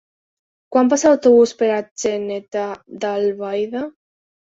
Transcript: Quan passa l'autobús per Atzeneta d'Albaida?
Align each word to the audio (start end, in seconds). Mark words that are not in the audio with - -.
Quan 0.75 0.89
passa 0.93 1.11
l'autobús 1.11 1.53
per 1.61 1.69
Atzeneta 1.77 2.67
d'Albaida? 3.07 3.89